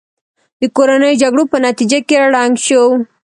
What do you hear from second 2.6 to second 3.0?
شو.